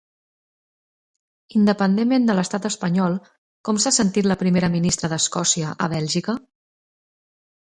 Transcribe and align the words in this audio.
Independentment 1.59 2.25
de 2.29 2.37
l'estat 2.39 2.65
espanyol, 2.69 3.17
com 3.69 3.81
s'ha 3.85 3.93
sentit 3.99 4.31
la 4.33 4.39
primera 4.43 4.71
ministra 4.77 5.13
d'Escòcia 5.15 5.77
a 5.87 5.91
Bèlgica? 5.95 6.37